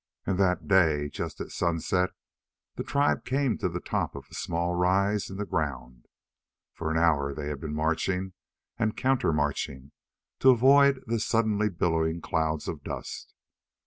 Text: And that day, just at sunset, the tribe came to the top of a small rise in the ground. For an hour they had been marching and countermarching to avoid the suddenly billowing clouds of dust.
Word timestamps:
And 0.25 0.39
that 0.39 0.67
day, 0.67 1.09
just 1.09 1.39
at 1.41 1.51
sunset, 1.51 2.09
the 2.75 2.83
tribe 2.83 3.23
came 3.23 3.59
to 3.59 3.69
the 3.69 3.79
top 3.79 4.15
of 4.15 4.25
a 4.31 4.33
small 4.33 4.73
rise 4.73 5.29
in 5.29 5.37
the 5.37 5.45
ground. 5.45 6.07
For 6.73 6.89
an 6.89 6.97
hour 6.97 7.35
they 7.35 7.49
had 7.49 7.61
been 7.61 7.75
marching 7.75 8.33
and 8.79 8.97
countermarching 8.97 9.91
to 10.39 10.49
avoid 10.49 11.03
the 11.05 11.19
suddenly 11.19 11.69
billowing 11.69 12.19
clouds 12.19 12.67
of 12.67 12.83
dust. 12.83 13.35